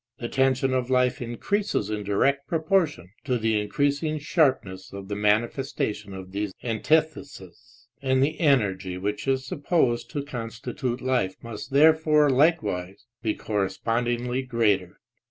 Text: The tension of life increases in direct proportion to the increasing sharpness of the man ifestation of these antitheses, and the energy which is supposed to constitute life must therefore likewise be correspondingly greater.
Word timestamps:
The 0.17 0.29
tension 0.29 0.73
of 0.73 0.89
life 0.89 1.21
increases 1.21 1.91
in 1.91 2.01
direct 2.03 2.47
proportion 2.47 3.11
to 3.23 3.37
the 3.37 3.61
increasing 3.61 4.17
sharpness 4.17 4.91
of 4.91 5.09
the 5.09 5.15
man 5.15 5.43
ifestation 5.47 6.15
of 6.17 6.31
these 6.31 6.53
antitheses, 6.63 7.87
and 8.01 8.23
the 8.23 8.39
energy 8.39 8.97
which 8.97 9.27
is 9.27 9.45
supposed 9.45 10.09
to 10.09 10.25
constitute 10.25 11.01
life 11.01 11.35
must 11.43 11.69
therefore 11.69 12.31
likewise 12.31 13.05
be 13.21 13.35
correspondingly 13.35 14.41
greater. 14.41 14.99